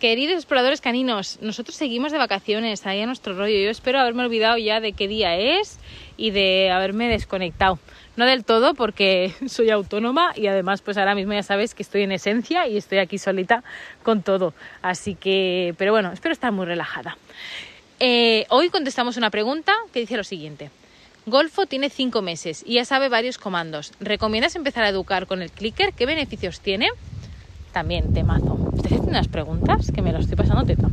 Queridos 0.00 0.36
exploradores 0.36 0.80
caninos, 0.80 1.38
nosotros 1.42 1.76
seguimos 1.76 2.10
de 2.10 2.16
vacaciones, 2.16 2.86
ahí 2.86 3.02
a 3.02 3.06
nuestro 3.06 3.36
rollo. 3.36 3.58
Yo 3.58 3.68
espero 3.68 4.00
haberme 4.00 4.22
olvidado 4.22 4.56
ya 4.56 4.80
de 4.80 4.94
qué 4.94 5.08
día 5.08 5.36
es 5.36 5.78
y 6.16 6.30
de 6.30 6.70
haberme 6.70 7.08
desconectado. 7.08 7.78
No 8.16 8.24
del 8.24 8.46
todo 8.46 8.72
porque 8.72 9.34
soy 9.46 9.68
autónoma 9.68 10.32
y 10.34 10.46
además 10.46 10.80
pues 10.80 10.96
ahora 10.96 11.14
mismo 11.14 11.34
ya 11.34 11.42
sabes 11.42 11.74
que 11.74 11.82
estoy 11.82 12.00
en 12.00 12.12
esencia 12.12 12.66
y 12.66 12.78
estoy 12.78 12.96
aquí 12.96 13.18
solita 13.18 13.62
con 14.02 14.22
todo. 14.22 14.54
Así 14.80 15.16
que, 15.16 15.74
pero 15.76 15.92
bueno, 15.92 16.12
espero 16.12 16.32
estar 16.32 16.50
muy 16.50 16.64
relajada. 16.64 17.18
Eh, 17.98 18.46
hoy 18.48 18.70
contestamos 18.70 19.18
una 19.18 19.28
pregunta 19.28 19.74
que 19.92 20.00
dice 20.00 20.16
lo 20.16 20.24
siguiente. 20.24 20.70
Golfo 21.26 21.66
tiene 21.66 21.90
cinco 21.90 22.22
meses 22.22 22.64
y 22.66 22.76
ya 22.76 22.86
sabe 22.86 23.10
varios 23.10 23.36
comandos. 23.36 23.92
¿Recomiendas 24.00 24.56
empezar 24.56 24.82
a 24.82 24.88
educar 24.88 25.26
con 25.26 25.42
el 25.42 25.50
clicker? 25.50 25.92
¿Qué 25.92 26.06
beneficios 26.06 26.60
tiene? 26.60 26.88
También 27.74 28.14
temazo. 28.14 28.56
¿Usted 29.10 29.18
hace 29.18 29.26
unas 29.26 29.32
preguntas 29.32 29.90
que 29.92 30.02
me 30.02 30.12
lo 30.12 30.20
estoy 30.20 30.36
pasando 30.36 30.64
teta. 30.64 30.88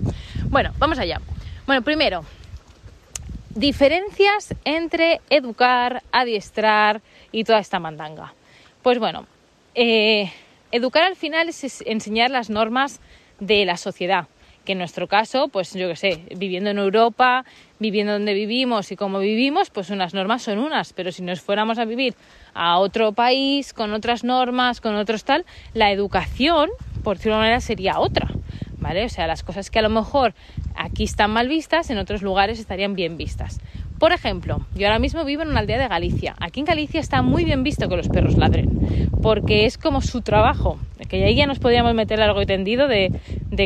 Bueno, 0.50 0.72
vamos 0.80 0.98
allá. 0.98 1.22
Bueno, 1.68 1.84
primero, 1.84 2.26
diferencias 3.54 4.56
entre 4.66 5.22
educar, 5.30 6.02
adiestrar 6.12 7.04
y 7.32 7.44
toda 7.44 7.60
esta 7.60 7.80
mandanga. 7.80 8.34
Pues 8.82 8.98
bueno, 8.98 9.28
eh, 9.76 10.32
educar 10.72 11.04
al 11.04 11.16
final 11.16 11.50
es 11.50 11.84
enseñar 11.86 12.32
las 12.32 12.50
normas 12.50 13.02
de 13.40 13.66
la 13.66 13.78
sociedad 13.78 14.28
que 14.68 14.74
en 14.74 14.80
nuestro 14.80 15.08
caso, 15.08 15.48
pues 15.48 15.74
yo 15.74 15.88
qué 15.88 15.96
sé, 15.96 16.24
viviendo 16.36 16.70
en 16.70 16.78
Europa, 16.78 17.46
viviendo 17.80 18.12
donde 18.12 18.34
vivimos 18.34 18.92
y 18.92 18.98
como 18.98 19.20
vivimos, 19.20 19.70
pues 19.70 19.90
unas 19.92 20.14
normas 20.14 20.42
son 20.42 20.60
unas, 20.60 20.92
pero 20.92 21.14
si 21.14 21.24
nos 21.24 21.40
fuéramos 21.40 21.80
a 21.80 21.86
vivir 21.86 22.16
a 22.54 22.78
otro 22.78 23.14
país 23.14 23.72
con 23.72 23.94
otras 23.94 24.26
normas, 24.26 24.82
con 24.82 24.96
otros 24.96 25.24
tal, 25.24 25.46
la 25.74 25.90
educación, 25.94 26.70
por 27.02 27.16
decirlo 27.16 27.38
de 27.38 27.44
manera, 27.44 27.62
sería 27.62 27.98
otra, 28.00 28.28
¿vale? 28.78 29.06
O 29.06 29.10
sea, 29.10 29.26
las 29.26 29.42
cosas 29.42 29.72
que 29.72 29.80
a 29.80 29.84
lo 29.84 29.90
mejor 29.90 30.34
aquí 30.76 31.06
están 31.06 31.32
mal 31.32 31.48
vistas, 31.48 31.90
en 31.90 31.98
otros 31.98 32.22
lugares 32.22 32.60
estarían 32.60 32.94
bien 32.94 33.16
vistas. 33.16 33.62
Por 34.00 34.14
ejemplo, 34.14 34.62
yo 34.76 34.88
ahora 34.88 35.00
mismo 35.00 35.26
vivo 35.26 35.42
en 35.42 35.50
una 35.50 35.62
aldea 35.62 35.80
de 35.80 35.88
Galicia. 35.88 36.36
Aquí 36.40 36.60
en 36.60 36.68
Galicia 36.68 37.00
está 37.00 37.24
muy 37.24 37.46
bien 37.46 37.64
visto 37.64 37.90
que 37.90 37.98
los 37.98 38.08
perros 38.08 38.38
ladren, 38.38 39.10
porque 39.24 39.66
es 39.66 39.80
como 39.80 40.02
su 40.02 40.22
trabajo. 40.22 40.78
Que 41.10 41.24
ahí 41.24 41.36
ya 41.36 41.48
nos 41.48 41.58
podríamos 41.58 41.96
meter 41.96 42.22
algo 42.22 42.46
tendido 42.46 42.88
de, 42.88 43.12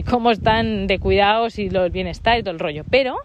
cómo 0.09 0.31
están 0.31 0.87
de 0.87 0.99
cuidados 0.99 1.59
y 1.59 1.67
el 1.67 1.89
bienestar 1.89 2.39
y 2.39 2.43
todo 2.43 2.53
el 2.53 2.59
rollo. 2.59 2.85
Pero 2.89 3.17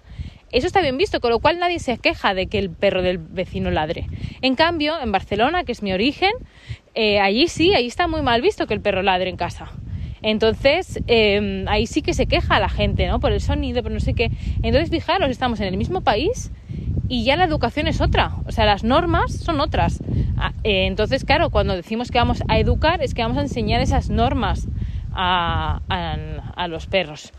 eso 0.50 0.66
está 0.66 0.80
bien 0.80 0.98
visto, 0.98 1.20
con 1.20 1.30
lo 1.30 1.38
cual 1.38 1.60
nadie 1.60 1.78
se 1.78 1.96
queja 1.98 2.34
de 2.34 2.48
que 2.48 2.58
el 2.58 2.70
perro 2.70 3.02
del 3.02 3.18
vecino 3.18 3.70
ladre. 3.70 4.06
En 4.42 4.56
cambio, 4.56 5.00
en 5.00 5.12
Barcelona, 5.12 5.62
que 5.62 5.72
es 5.72 5.82
mi 5.84 5.92
origen, 5.92 6.32
eh, 6.96 7.20
allí 7.20 7.46
sí, 7.46 7.72
ahí 7.74 7.86
está 7.86 8.08
muy 8.08 8.22
mal 8.22 8.42
visto 8.42 8.66
que 8.66 8.74
el 8.74 8.80
perro 8.80 9.02
ladre 9.02 9.30
en 9.30 9.36
casa. 9.36 9.70
Entonces, 10.22 11.00
em, 11.06 11.68
ahí 11.68 11.86
sí 11.86 12.02
que 12.02 12.14
se 12.14 12.26
queja 12.26 12.58
la 12.58 12.68
gente, 12.68 13.06
¿no? 13.06 13.20
Por 13.20 13.30
el 13.30 13.40
sonido, 13.40 13.84
por 13.84 13.92
no 13.92 14.00
sé 14.00 14.14
qué. 14.14 14.32
Entonces, 14.62 14.90
fijaros, 14.90 15.30
estamos 15.30 15.60
en 15.60 15.68
el 15.68 15.76
mismo 15.76 16.00
país 16.00 16.50
y 17.08 17.24
ya 17.24 17.36
la 17.36 17.44
educación 17.44 17.86
es 17.86 18.00
otra, 18.00 18.32
o 18.46 18.52
sea, 18.52 18.66
las 18.66 18.82
normas 18.82 19.32
son 19.32 19.60
otras. 19.60 20.00
Ah, 20.36 20.52
eh, 20.64 20.86
entonces, 20.86 21.24
claro, 21.24 21.50
cuando 21.50 21.74
decimos 21.74 22.10
que 22.10 22.18
vamos 22.18 22.42
a 22.48 22.58
educar 22.58 23.00
es 23.02 23.14
que 23.14 23.22
vamos 23.22 23.38
a 23.38 23.42
enseñar 23.42 23.80
esas 23.80 24.10
normas 24.10 24.66
a, 25.12 26.66
los 26.68 26.86
perros. 26.86 27.32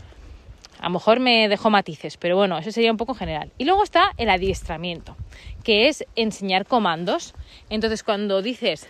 A 0.80 0.84
lo 0.84 0.90
mejor 0.90 1.20
me 1.20 1.48
dejo 1.48 1.70
matices, 1.70 2.16
pero 2.16 2.36
bueno, 2.36 2.56
eso 2.58 2.70
sería 2.70 2.90
un 2.90 2.96
poco 2.96 3.14
general. 3.14 3.52
Y 3.58 3.64
luego 3.64 3.82
está 3.82 4.12
el 4.16 4.30
adiestramiento, 4.30 5.16
que 5.64 5.88
es 5.88 6.04
enseñar 6.16 6.66
comandos. 6.66 7.34
Entonces, 7.68 8.02
cuando 8.02 8.42
dices, 8.42 8.88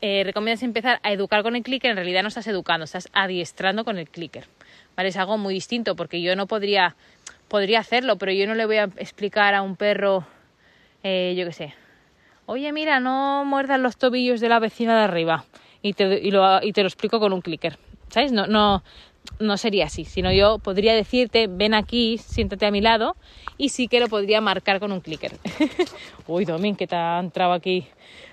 eh, 0.00 0.22
recomiendas 0.24 0.62
empezar 0.62 1.00
a 1.02 1.12
educar 1.12 1.42
con 1.42 1.54
el 1.54 1.62
clicker, 1.62 1.90
en 1.90 1.96
realidad 1.96 2.22
no 2.22 2.28
estás 2.28 2.46
educando, 2.46 2.84
estás 2.84 3.08
adiestrando 3.12 3.84
con 3.84 3.98
el 3.98 4.08
clicker. 4.08 4.46
¿Vale? 4.96 5.10
Es 5.10 5.16
algo 5.16 5.36
muy 5.36 5.52
distinto 5.52 5.94
porque 5.94 6.22
yo 6.22 6.34
no 6.34 6.46
podría 6.46 6.96
podría 7.48 7.80
hacerlo, 7.80 8.16
pero 8.16 8.32
yo 8.32 8.46
no 8.46 8.54
le 8.54 8.66
voy 8.66 8.76
a 8.76 8.84
explicar 8.96 9.54
a 9.54 9.62
un 9.62 9.76
perro, 9.76 10.26
eh, 11.02 11.34
yo 11.36 11.46
qué 11.46 11.52
sé, 11.52 11.74
oye, 12.46 12.72
mira, 12.72 13.00
no 13.00 13.44
muerdas 13.44 13.80
los 13.80 13.96
tobillos 13.96 14.40
de 14.40 14.48
la 14.48 14.58
vecina 14.58 14.96
de 14.96 15.04
arriba 15.04 15.44
y 15.82 15.92
te, 15.92 16.30
lo, 16.30 16.60
te 16.60 16.80
explico 16.80 17.20
con 17.20 17.32
un 17.32 17.40
clicker, 17.40 17.78
¿sabes? 18.08 18.32
No, 18.32 18.46
no, 18.46 18.82
no 19.38 19.56
sería 19.56 19.86
así, 19.86 20.04
sino 20.04 20.32
yo 20.32 20.58
podría 20.58 20.94
decirte, 20.94 21.46
ven 21.48 21.74
aquí, 21.74 22.18
siéntate 22.18 22.66
a 22.66 22.70
mi 22.70 22.80
lado 22.80 23.16
y 23.58 23.68
sí 23.68 23.88
que 23.88 24.00
lo 24.00 24.08
podría 24.08 24.40
marcar 24.40 24.80
con 24.80 24.92
un 24.92 25.00
clicker. 25.00 25.32
Uy, 26.26 26.44
Domin, 26.44 26.76
que 26.76 26.86
te 26.86 26.96
ha 26.96 27.18
entrado 27.18 27.52
aquí, 27.52 27.86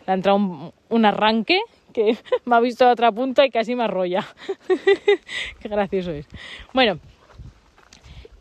le 0.06 0.12
ha 0.12 0.16
entrado 0.16 0.38
un, 0.38 0.74
un 0.90 1.06
arranque 1.06 1.60
que 1.94 2.18
me 2.46 2.56
ha 2.56 2.60
visto 2.60 2.86
a 2.86 2.92
otra 2.92 3.12
punta 3.12 3.46
y 3.46 3.50
casi 3.50 3.76
me 3.76 3.84
arrolla. 3.84 4.26
Qué 5.60 5.70
gracioso 5.70 6.12
es. 6.12 6.28
Bueno, 6.74 7.00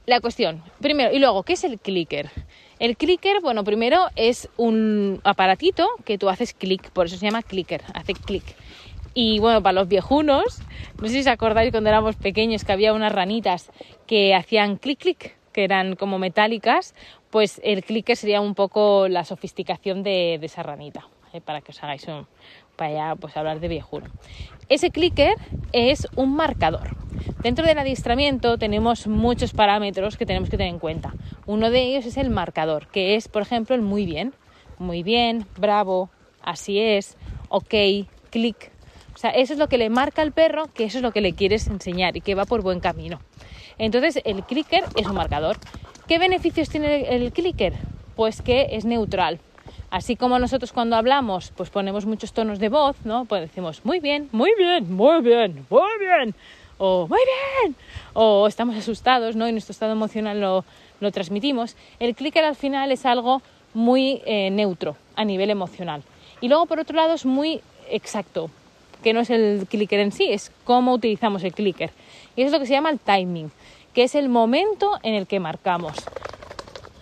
la 0.06 0.20
cuestión, 0.20 0.62
primero, 0.80 1.14
y 1.14 1.18
luego, 1.18 1.42
¿qué 1.42 1.52
es 1.52 1.64
el 1.64 1.78
clicker? 1.78 2.30
El 2.78 2.96
clicker, 2.96 3.40
bueno, 3.40 3.62
primero 3.62 4.08
es 4.16 4.48
un 4.56 5.20
aparatito 5.22 5.86
que 6.04 6.18
tú 6.18 6.28
haces 6.28 6.54
clic, 6.54 6.90
por 6.90 7.06
eso 7.06 7.16
se 7.16 7.26
llama 7.26 7.42
clicker, 7.42 7.82
hace 7.94 8.14
clic. 8.14 8.42
Y 9.14 9.38
bueno, 9.38 9.62
para 9.62 9.74
los 9.74 9.88
viejunos, 9.88 10.60
no 11.00 11.06
sé 11.06 11.14
si 11.14 11.20
os 11.20 11.26
acordáis 11.26 11.70
cuando 11.70 11.90
éramos 11.90 12.16
pequeños 12.16 12.64
que 12.64 12.72
había 12.72 12.92
unas 12.92 13.12
ranitas 13.12 13.70
que 14.06 14.34
hacían 14.34 14.76
clic 14.76 14.98
clic, 14.98 15.36
que 15.52 15.64
eran 15.64 15.96
como 15.96 16.18
metálicas, 16.18 16.94
pues 17.30 17.60
el 17.62 17.84
clicker 17.84 18.16
sería 18.16 18.40
un 18.40 18.54
poco 18.54 19.08
la 19.08 19.24
sofisticación 19.24 20.02
de, 20.02 20.34
esa 20.42 20.62
ranita, 20.62 21.06
para 21.40 21.60
que 21.60 21.72
os 21.72 21.82
hagáis 21.82 22.06
un, 22.08 22.26
para 22.76 22.90
allá 22.90 23.16
pues 23.16 23.36
hablar 23.36 23.60
de 23.60 23.68
viejuno. 23.68 24.06
Ese 24.68 24.90
clicker 24.90 25.34
es 25.72 26.06
un 26.16 26.34
marcador. 26.34 26.96
Dentro 27.42 27.66
del 27.66 27.78
adiestramiento 27.78 28.58
tenemos 28.58 29.06
muchos 29.06 29.52
parámetros 29.52 30.16
que 30.16 30.26
tenemos 30.26 30.50
que 30.50 30.56
tener 30.56 30.72
en 30.72 30.78
cuenta. 30.78 31.14
Uno 31.46 31.70
de 31.70 31.82
ellos 31.82 32.06
es 32.06 32.16
el 32.16 32.30
marcador, 32.30 32.88
que 32.88 33.16
es, 33.16 33.28
por 33.28 33.42
ejemplo, 33.42 33.74
el 33.74 33.82
muy 33.82 34.06
bien. 34.06 34.34
Muy 34.78 35.02
bien, 35.02 35.46
bravo, 35.58 36.10
así 36.42 36.80
es, 36.80 37.16
ok, 37.48 37.74
clic. 38.30 38.72
O 39.14 39.18
sea, 39.18 39.30
eso 39.30 39.52
es 39.52 39.58
lo 39.58 39.68
que 39.68 39.78
le 39.78 39.90
marca 39.90 40.22
al 40.22 40.32
perro, 40.32 40.66
que 40.72 40.84
eso 40.84 40.98
es 40.98 41.02
lo 41.02 41.12
que 41.12 41.20
le 41.20 41.34
quieres 41.34 41.66
enseñar 41.68 42.16
y 42.16 42.20
que 42.20 42.34
va 42.34 42.46
por 42.46 42.62
buen 42.62 42.80
camino. 42.80 43.20
Entonces, 43.78 44.20
el 44.24 44.42
clicker 44.44 44.84
es 44.96 45.06
un 45.06 45.14
marcador. 45.14 45.58
¿Qué 46.08 46.18
beneficios 46.18 46.68
tiene 46.68 47.14
el 47.14 47.32
clicker? 47.32 47.74
Pues 48.16 48.42
que 48.42 48.68
es 48.72 48.84
neutral. 48.84 49.38
Así 49.92 50.16
como 50.16 50.38
nosotros 50.38 50.72
cuando 50.72 50.96
hablamos, 50.96 51.52
pues 51.54 51.68
ponemos 51.68 52.06
muchos 52.06 52.32
tonos 52.32 52.58
de 52.58 52.70
voz, 52.70 52.96
¿no? 53.04 53.26
Pues 53.26 53.42
decimos 53.42 53.84
muy 53.84 54.00
bien, 54.00 54.26
muy 54.32 54.50
bien, 54.56 54.90
muy 54.90 55.20
bien, 55.20 55.66
muy 55.68 55.98
bien 56.00 56.34
o 56.78 57.06
muy 57.06 57.20
bien, 57.62 57.76
o 58.14 58.46
estamos 58.46 58.74
asustados, 58.74 59.36
¿no? 59.36 59.46
Y 59.46 59.52
nuestro 59.52 59.72
estado 59.72 59.92
emocional 59.92 60.40
lo, 60.40 60.64
lo 61.00 61.12
transmitimos. 61.12 61.76
El 62.00 62.14
clicker 62.14 62.42
al 62.42 62.56
final 62.56 62.90
es 62.90 63.04
algo 63.04 63.42
muy 63.74 64.22
eh, 64.24 64.48
neutro 64.50 64.96
a 65.14 65.26
nivel 65.26 65.50
emocional. 65.50 66.02
Y 66.40 66.48
luego, 66.48 66.64
por 66.64 66.80
otro 66.80 66.96
lado, 66.96 67.12
es 67.12 67.26
muy 67.26 67.60
exacto, 67.90 68.50
que 69.02 69.12
no 69.12 69.20
es 69.20 69.28
el 69.28 69.66
clicker 69.68 70.00
en 70.00 70.10
sí, 70.10 70.24
es 70.30 70.52
cómo 70.64 70.94
utilizamos 70.94 71.44
el 71.44 71.52
clicker. 71.52 71.90
Y 72.34 72.40
eso 72.40 72.46
es 72.46 72.52
lo 72.52 72.60
que 72.60 72.66
se 72.66 72.72
llama 72.72 72.88
el 72.88 72.98
timing, 72.98 73.52
que 73.92 74.04
es 74.04 74.14
el 74.14 74.30
momento 74.30 74.98
en 75.02 75.12
el 75.12 75.26
que 75.26 75.38
marcamos. 75.38 75.92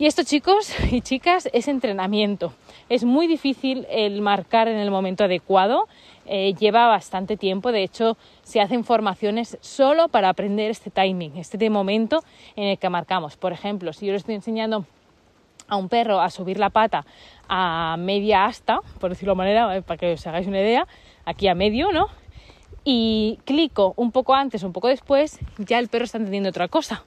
Y 0.00 0.06
esto, 0.06 0.22
chicos 0.24 0.74
y 0.90 1.02
chicas, 1.02 1.50
es 1.52 1.68
entrenamiento. 1.68 2.54
Es 2.88 3.04
muy 3.04 3.26
difícil 3.26 3.86
el 3.90 4.22
marcar 4.22 4.66
en 4.66 4.78
el 4.78 4.90
momento 4.90 5.24
adecuado 5.24 5.88
eh, 6.24 6.54
lleva 6.54 6.86
bastante 6.86 7.36
tiempo. 7.36 7.70
De 7.70 7.82
hecho, 7.82 8.16
se 8.42 8.62
hacen 8.62 8.82
formaciones 8.84 9.58
solo 9.60 10.08
para 10.08 10.30
aprender 10.30 10.70
este 10.70 10.90
timing, 10.90 11.36
este 11.36 11.68
momento 11.68 12.24
en 12.56 12.68
el 12.68 12.78
que 12.78 12.88
marcamos. 12.88 13.36
Por 13.36 13.52
ejemplo, 13.52 13.92
si 13.92 14.06
yo 14.06 14.12
le 14.12 14.16
estoy 14.16 14.36
enseñando 14.36 14.86
a 15.68 15.76
un 15.76 15.90
perro 15.90 16.22
a 16.22 16.30
subir 16.30 16.58
la 16.58 16.70
pata 16.70 17.04
a 17.46 17.96
media 17.98 18.46
asta, 18.46 18.80
por 19.00 19.10
decirlo 19.10 19.34
de 19.34 19.38
manera, 19.38 19.76
eh, 19.76 19.82
para 19.82 19.98
que 19.98 20.14
os 20.14 20.26
hagáis 20.26 20.46
una 20.46 20.60
idea, 20.60 20.88
aquí 21.26 21.46
a 21.46 21.54
medio, 21.54 21.92
¿no? 21.92 22.06
Y 22.84 23.38
clico 23.44 23.92
un 23.96 24.12
poco 24.12 24.34
antes, 24.34 24.62
un 24.62 24.72
poco 24.72 24.88
después, 24.88 25.38
ya 25.58 25.78
el 25.78 25.88
perro 25.88 26.06
está 26.06 26.16
entendiendo 26.16 26.48
otra 26.48 26.68
cosa. 26.68 27.04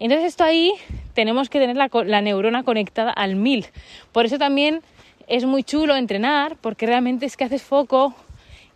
Entonces 0.00 0.26
esto 0.26 0.44
ahí 0.44 0.72
tenemos 1.14 1.48
que 1.48 1.58
tener 1.58 1.76
la, 1.76 2.20
neurona 2.20 2.62
conectada 2.62 3.10
al 3.10 3.36
mil. 3.36 3.66
Por 4.12 4.26
eso 4.26 4.38
también 4.38 4.82
es 5.26 5.44
muy 5.44 5.64
chulo 5.64 5.96
entrenar, 5.96 6.56
porque 6.60 6.86
realmente 6.86 7.26
es 7.26 7.36
que 7.36 7.44
haces 7.44 7.62
foco 7.62 8.14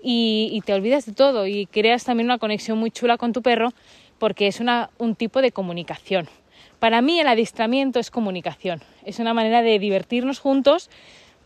y, 0.03 0.61
te 0.67 0.75
olvidas 0.75 1.07
de 1.07 1.13
todo 1.13 1.47
y 1.47 1.67
creas 1.67 2.05
también 2.05 2.27
una 2.27 2.39
conexión 2.39 2.79
muy 2.79 2.91
chula 2.91 3.17
con 3.17 3.33
tu 3.33 3.43
perro 3.43 3.73
porque 4.19 4.47
es 4.47 4.61
una, 4.61 4.91
un 4.99 5.15
tipo 5.15 5.41
de 5.41 5.53
comunicación. 5.53 6.29
Para 6.79 7.01
mí 7.01 7.21
el 7.21 7.29
adiestramiento 7.29 8.01
es 8.01 8.11
comunicación, 8.11 8.83
es 9.05 9.21
una 9.21 9.35
manera 9.35 9.63
de 9.63 9.79
divertirnos 9.79 10.41
juntos. 10.41 10.91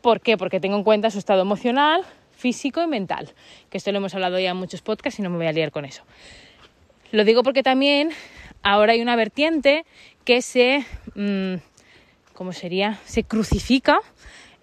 ¿Por 0.00 0.20
qué? 0.20 0.38
Porque 0.38 0.61
tengo 0.61 0.76
en 0.76 0.84
cuenta 0.84 1.11
su 1.11 1.19
estado 1.19 1.43
emocional, 1.43 2.02
físico 2.32 2.82
y 2.82 2.87
mental, 2.87 3.31
que 3.69 3.76
esto 3.76 3.93
lo 3.93 3.99
hemos 3.99 4.14
hablado 4.14 4.38
ya 4.38 4.50
en 4.50 4.56
muchos 4.56 4.81
podcasts 4.81 5.19
y 5.19 5.23
no 5.23 5.31
me 5.31 5.37
voy 5.37 5.46
a 5.46 5.52
liar 5.52 5.73
con 5.73 5.84
eso. 5.84 6.05
Lo 7.12 7.25
digo 7.25 7.43
porque 7.43 7.62
también 7.62 8.11
ahora 8.67 8.95
hay 8.95 9.01
una 9.01 9.15
vertiente 9.15 9.85
que 10.25 10.43
se, 10.43 10.85
mm, 11.15 11.55
¿cómo 12.35 12.53
sería? 12.53 12.99
Se 13.05 13.23
crucifica 13.23 14.01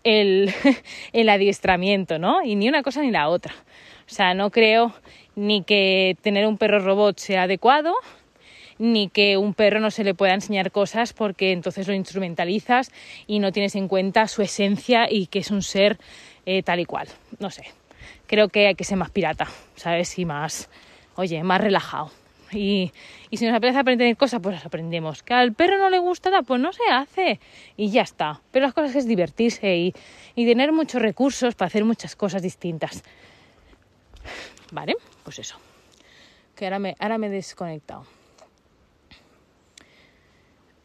el, 0.04 0.54
el 1.14 1.30
adiestramiento, 1.30 2.20
¿no? 2.20 2.44
Y 2.44 2.56
ni 2.56 2.68
una 2.68 2.84
cosa 2.84 3.02
ni 3.02 3.12
la 3.12 3.30
otra. 3.30 3.54
O 4.06 4.14
sea, 4.14 4.34
no 4.34 4.52
creo 4.52 4.94
ni 5.38 5.64
que 5.64 6.18
tener 6.22 6.46
un 6.46 6.58
perro 6.58 6.80
robot 6.80 7.18
sea 7.18 7.44
adecuado, 7.44 7.94
ni 8.78 9.08
que 9.08 9.38
un 9.38 9.54
perro 9.54 9.80
no 9.80 9.90
se 9.90 10.04
le 10.04 10.14
pueda 10.14 10.34
enseñar 10.34 10.72
cosas 10.72 11.14
porque 11.14 11.54
entonces 11.54 11.88
lo 11.88 11.94
instrumentalizas 11.94 12.92
y 13.26 13.40
no 13.40 13.54
tienes 13.54 13.76
en 13.76 13.88
cuenta 13.88 14.28
su 14.28 14.42
esencia 14.42 15.08
y 15.10 15.28
que 15.28 15.40
es 15.40 15.50
un 15.50 15.62
ser 15.62 15.98
eh, 16.46 16.62
tal 16.62 16.82
y 16.82 16.86
cual. 16.86 17.08
No 17.40 17.50
sé, 17.50 17.64
creo 18.28 18.50
que 18.50 18.68
hay 18.68 18.76
que 18.76 18.84
ser 18.84 18.98
más 18.98 19.12
pirata, 19.12 19.48
¿sabes? 19.76 20.20
Y 20.20 20.26
más, 20.26 20.70
oye, 21.16 21.42
más 21.44 21.62
relajado. 21.62 22.12
Y, 22.54 22.92
si 23.32 23.46
nos 23.46 23.56
apetece 23.56 23.80
aprender 23.80 24.16
cosas, 24.18 24.40
pues 24.42 24.56
las 24.56 24.66
aprendemos. 24.66 25.24
Que 25.24 25.34
al 25.34 25.54
perro 25.54 25.78
no 25.78 25.90
le 25.90 26.00
gusta, 26.00 26.42
pues 26.44 26.60
no 26.62 26.72
se 26.74 26.84
hace. 26.92 27.40
Y 27.78 27.90
ya 27.90 28.02
está. 28.02 28.42
Pero 28.52 28.66
las 28.66 28.74
cosas 28.74 28.96
es 28.96 29.08
divertirse 29.08 29.76
y, 29.76 29.94
tener 30.36 30.72
muchos 30.72 31.02
recursos 31.02 31.56
para 31.56 31.68
hacer 31.68 31.86
muchas 31.86 32.16
cosas 32.16 32.42
distintas. 32.42 33.04
Vale, 34.72 34.96
pues 35.24 35.40
eso. 35.40 35.58
Que 36.56 36.66
ahora 36.66 36.80
me, 36.80 36.96
ahora 37.00 37.18
me 37.18 37.28
he 37.28 37.30
desconectado. 37.30 38.06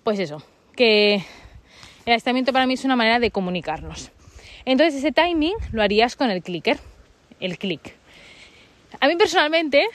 Pues 0.05 0.19
eso, 0.21 0.43
que 0.75 1.23
el 2.06 2.12
aislamiento 2.14 2.55
para 2.55 2.67
mí 2.67 2.75
es 2.75 2.85
una 2.85 2.97
manera 2.97 3.19
de 3.19 3.31
comunicarnos. 3.31 4.11
Entonces 4.64 4.94
ese 4.94 5.12
timing 5.12 5.55
lo 5.73 5.82
harías 5.82 6.17
con 6.17 6.31
el 6.31 6.43
clicker, 6.43 6.79
el 7.41 7.59
click. 7.59 7.98
A 9.00 9.08
mí 9.08 9.17
personalmente, 9.17 9.87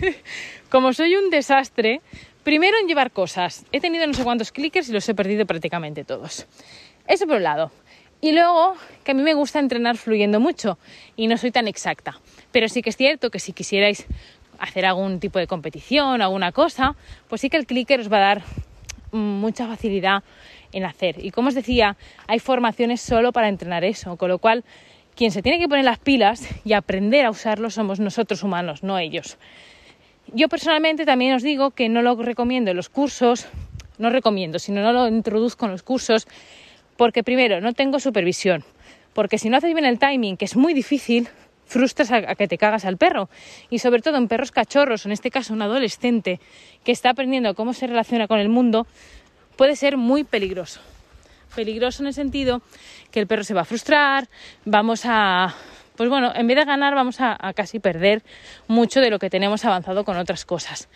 como 0.70 0.92
soy 0.92 1.16
un 1.16 1.30
desastre, 1.30 2.00
primero 2.42 2.76
en 2.78 2.86
llevar 2.86 3.10
cosas. 3.10 3.64
He 3.72 3.80
tenido 3.80 4.06
no 4.06 4.14
sé 4.14 4.24
cuántos 4.24 4.52
clickers 4.52 4.88
y 4.88 4.92
los 4.92 5.08
he 5.08 5.14
perdido 5.14 5.46
prácticamente 5.46 6.04
todos. 6.04 6.46
Eso 7.06 7.26
por 7.26 7.36
un 7.36 7.42
lado. 7.42 7.70
Y 8.20 8.32
luego, 8.32 8.76
que 9.04 9.10
a 9.10 9.14
mí 9.14 9.22
me 9.22 9.34
gusta 9.34 9.58
entrenar 9.58 9.96
fluyendo 9.96 10.38
mucho 10.38 10.78
y 11.16 11.26
no 11.26 11.36
soy 11.36 11.50
tan 11.50 11.66
exacta. 11.66 12.20
Pero 12.52 12.68
sí 12.68 12.82
que 12.82 12.90
es 12.90 12.96
cierto 12.96 13.30
que 13.30 13.40
si 13.40 13.52
quisierais 13.52 14.06
hacer 14.58 14.86
algún 14.86 15.18
tipo 15.18 15.38
de 15.38 15.48
competición, 15.48 16.22
alguna 16.22 16.52
cosa, 16.52 16.94
pues 17.28 17.40
sí 17.40 17.50
que 17.50 17.56
el 17.56 17.66
clicker 17.66 17.98
os 17.98 18.12
va 18.12 18.18
a 18.18 18.20
dar 18.20 18.42
mucha 19.10 19.66
facilidad 19.66 20.22
en 20.72 20.84
hacer. 20.84 21.24
Y 21.24 21.32
como 21.32 21.48
os 21.48 21.54
decía, 21.54 21.96
hay 22.28 22.38
formaciones 22.38 23.00
solo 23.00 23.32
para 23.32 23.48
entrenar 23.48 23.84
eso, 23.84 24.16
con 24.16 24.28
lo 24.28 24.38
cual 24.38 24.64
quien 25.14 25.30
se 25.30 25.42
tiene 25.42 25.58
que 25.58 25.68
poner 25.68 25.84
las 25.84 25.98
pilas 25.98 26.48
y 26.64 26.72
aprender 26.72 27.26
a 27.26 27.30
usarlo 27.30 27.70
somos 27.70 28.00
nosotros 28.00 28.42
humanos, 28.42 28.82
no 28.82 28.98
ellos. 28.98 29.36
Yo 30.32 30.48
personalmente 30.48 31.04
también 31.04 31.34
os 31.34 31.42
digo 31.42 31.72
que 31.72 31.88
no 31.88 32.02
lo 32.02 32.16
recomiendo 32.16 32.70
en 32.70 32.76
los 32.76 32.88
cursos, 32.88 33.48
no 33.98 34.10
recomiendo, 34.10 34.58
sino 34.58 34.82
no 34.82 34.92
lo 34.92 35.08
introduzco 35.08 35.66
en 35.66 35.72
los 35.72 35.82
cursos, 35.82 36.26
porque 36.96 37.22
primero 37.22 37.60
no 37.60 37.72
tengo 37.72 38.00
supervisión, 38.00 38.64
porque 39.12 39.38
si 39.38 39.50
no 39.50 39.58
haces 39.58 39.74
bien 39.74 39.84
el 39.84 39.98
timing, 39.98 40.36
que 40.36 40.44
es 40.44 40.56
muy 40.56 40.74
difícil, 40.74 41.28
frustras 41.66 42.10
a, 42.12 42.34
que 42.34 42.48
te 42.48 42.58
cagas 42.58 42.84
al 42.84 42.96
perro. 42.96 43.28
Y 43.70 43.78
sobre 43.78 44.02
todo 44.02 44.16
en 44.18 44.28
perros 44.28 44.52
cachorros, 44.52 45.06
en 45.06 45.12
este 45.12 45.30
caso 45.30 45.52
un 45.54 45.62
adolescente 45.62 46.40
que 46.84 46.92
está 46.92 47.10
aprendiendo 47.10 47.54
cómo 47.54 47.72
se 47.72 47.86
relaciona 47.86 48.28
con 48.28 48.38
el 48.38 48.48
mundo, 48.48 48.86
puede 49.56 49.76
ser 49.76 49.96
muy 49.96 50.24
peligroso. 50.24 50.80
Peligroso 51.54 52.02
en 52.02 52.08
el 52.08 52.14
sentido 52.14 52.62
que 53.10 53.20
el 53.20 53.26
perro 53.26 53.44
se 53.44 53.54
va 53.54 53.62
a 53.62 53.64
frustrar, 53.64 54.28
vamos 54.64 55.02
a, 55.04 55.54
pues 55.96 56.08
bueno, 56.08 56.32
en 56.34 56.46
vez 56.46 56.56
de 56.56 56.64
ganar 56.64 56.94
vamos 56.94 57.20
a, 57.20 57.36
casi 57.54 57.78
perder 57.78 58.22
mucho 58.68 59.00
de 59.00 59.10
lo 59.10 59.18
que 59.18 59.28
tenemos 59.28 59.64
avanzado 59.64 60.04
con 60.04 60.16
otras 60.16 60.44
cosas. 60.44 60.88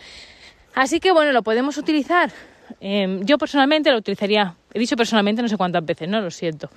Así 0.73 0.99
que 0.99 1.11
bueno, 1.11 1.31
lo 1.31 1.43
podemos 1.43 1.77
utilizar. 1.77 2.31
Em, 2.81 3.23
yo 3.23 3.37
personalmente 3.37 3.91
lo 3.91 3.97
utilizaría, 3.97 4.55
he 4.77 4.79
dicho 4.79 4.95
personalmente 4.95 5.41
no 5.41 5.47
sé 5.47 5.57
cuántas 5.57 5.85
veces, 5.85 6.07
no 6.07 6.21
lo 6.21 6.31
siento. 6.31 6.69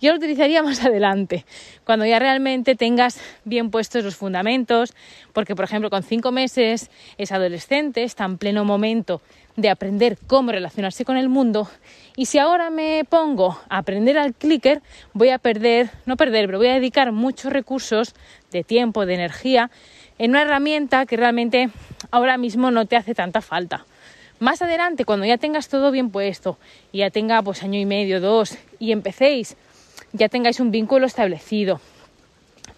Yo 0.00 0.12
lo 0.12 0.18
utilizaría 0.18 0.62
más 0.68 0.84
adelante, 0.84 1.44
cuando 1.84 2.04
ya 2.06 2.18
realmente 2.18 2.74
tengas 2.74 3.20
bien 3.44 3.70
puestos 3.70 4.04
los 4.04 4.16
fundamentos, 4.16 4.94
porque 5.32 5.56
por 5.56 5.64
ejemplo 5.64 5.90
con 5.90 6.02
cinco 6.02 6.30
meses 6.30 6.90
es 7.16 7.32
adolescente, 7.32 8.04
está 8.04 8.24
en 8.24 8.38
pleno 8.38 8.64
momento 8.64 9.22
de 9.56 9.70
aprender 9.70 10.18
cómo 10.28 10.52
relacionarse 10.52 11.04
con 11.04 11.16
el 11.16 11.28
mundo 11.28 11.68
y 12.14 12.26
si 12.26 12.38
ahora 12.38 12.70
me 12.70 13.04
pongo 13.08 13.58
a 13.68 13.78
aprender 13.78 14.16
al 14.16 14.34
clicker 14.34 14.82
voy 15.14 15.30
a 15.30 15.38
perder, 15.38 15.90
no 16.06 16.16
perder, 16.16 16.46
pero 16.46 16.58
voy 16.58 16.68
a 16.68 16.74
dedicar 16.74 17.10
muchos 17.10 17.52
recursos 17.52 18.14
de 18.52 18.62
tiempo, 18.62 19.04
de 19.04 19.14
energía 19.14 19.70
en 20.18 20.30
una 20.30 20.42
herramienta 20.42 21.06
que 21.06 21.16
realmente 21.16 21.70
ahora 22.10 22.36
mismo 22.36 22.70
no 22.70 22.86
te 22.86 22.96
hace 22.96 23.14
tanta 23.14 23.40
falta. 23.40 23.84
Más 24.40 24.62
adelante, 24.62 25.04
cuando 25.04 25.26
ya 25.26 25.36
tengas 25.36 25.68
todo 25.68 25.90
bien 25.90 26.10
puesto 26.10 26.58
y 26.92 26.98
ya 26.98 27.10
tenga 27.10 27.42
pues 27.42 27.62
año 27.62 27.78
y 27.78 27.86
medio, 27.86 28.20
dos 28.20 28.56
y 28.78 28.92
empecéis 28.92 29.56
ya 30.12 30.28
tengáis 30.28 30.60
un 30.60 30.70
vínculo 30.70 31.06
establecido, 31.06 31.80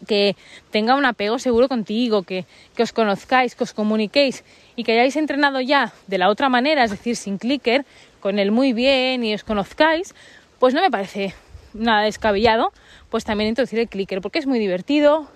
que 0.07 0.37
tenga 0.71 0.97
un 0.97 1.05
apego 1.05 1.39
seguro 1.39 1.69
contigo, 1.69 2.23
que, 2.23 2.47
que, 2.75 2.83
os 2.83 2.93
conozcáis, 2.93 3.55
que 3.55 3.65
os 3.65 3.73
comuniquéis 3.73 4.45
y 4.77 4.85
que 4.85 4.93
hayáis 4.93 5.17
entrenado 5.17 5.61
ya 5.61 5.93
de 6.07 6.19
la 6.19 6.29
otra 6.29 6.49
manera, 6.49 6.85
es 6.85 6.91
decir, 6.91 7.17
sin 7.17 7.39
clicker, 7.39 7.85
con 8.21 8.39
él 8.39 8.51
muy 8.51 8.73
bien 8.73 9.23
y 9.25 9.35
os 9.35 9.45
conozcáis, 9.45 10.15
pues 10.59 10.75
no 10.75 10.81
me 10.81 10.91
parece 10.91 11.35
nada 11.75 12.03
descabellado, 12.03 12.73
pues 13.11 13.25
también 13.25 13.49
introducir 13.49 13.79
el 13.79 13.89
clicker, 13.89 14.21
porque 14.21 14.39
es 14.39 14.47
muy 14.47 14.59
divertido, 14.59 15.29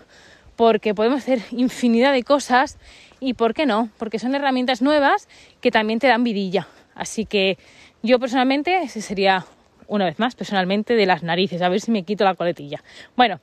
porque 0.57 0.95
podemos 0.95 1.19
hacer 1.19 1.41
infinidad 1.51 2.13
de 2.13 2.23
cosas 2.23 2.79
y 3.21 3.35
por 3.35 3.55
qué 3.55 3.67
no, 3.67 3.89
porque 3.99 4.19
son 4.19 4.35
herramientas 4.35 4.83
nuevas 4.83 5.29
que 5.61 5.71
también 5.71 5.99
te 5.99 6.07
dan 6.07 6.25
vidilla. 6.25 6.69
Así 6.95 7.27
que 7.27 7.59
yo 8.03 8.19
personalmente 8.19 8.83
ese 8.83 9.01
sería 9.01 9.47
una 9.87 10.05
vez 10.05 10.19
más, 10.19 10.35
personalmente, 10.35 10.95
de 10.95 11.07
las 11.07 11.23
narices, 11.23 11.63
a 11.63 11.69
ver 11.69 11.81
si 11.81 11.91
me 11.91 12.03
quito 12.05 12.25
la 12.25 12.35
coletilla. 12.35 12.83
Bueno, 13.17 13.41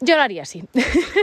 yo 0.00 0.16
lo 0.16 0.22
haría 0.22 0.42
así. 0.42 0.64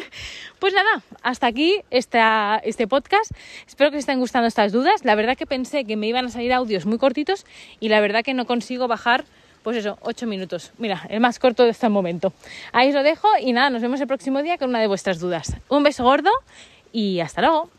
pues 0.59 0.73
nada, 0.73 1.01
hasta 1.23 1.47
aquí 1.47 1.81
esta, 1.89 2.61
este 2.63 2.87
podcast. 2.87 3.31
Espero 3.67 3.89
que 3.91 3.97
os 3.97 4.01
estén 4.01 4.19
gustando 4.19 4.47
estas 4.47 4.71
dudas. 4.71 5.03
La 5.03 5.15
verdad 5.15 5.35
que 5.35 5.45
pensé 5.45 5.85
que 5.85 5.95
me 5.95 6.07
iban 6.07 6.25
a 6.25 6.29
salir 6.29 6.53
audios 6.53 6.85
muy 6.85 6.97
cortitos 6.97 7.45
y 7.79 7.89
la 7.89 7.99
verdad 7.99 8.23
que 8.23 8.33
no 8.33 8.45
consigo 8.45 8.87
bajar, 8.87 9.25
pues 9.63 9.77
eso, 9.77 9.97
8 10.01 10.27
minutos. 10.27 10.73
Mira, 10.77 11.05
el 11.09 11.19
más 11.19 11.39
corto 11.39 11.63
de 11.63 11.71
este 11.71 11.89
momento. 11.89 12.33
Ahí 12.71 12.89
os 12.89 12.93
lo 12.93 13.03
dejo 13.03 13.27
y 13.41 13.53
nada, 13.53 13.69
nos 13.69 13.81
vemos 13.81 13.99
el 13.99 14.07
próximo 14.07 14.43
día 14.43 14.57
con 14.57 14.69
una 14.69 14.79
de 14.79 14.87
vuestras 14.87 15.19
dudas. 15.19 15.55
Un 15.69 15.83
beso 15.83 16.03
gordo 16.03 16.31
y 16.91 17.19
hasta 17.19 17.41
luego. 17.41 17.69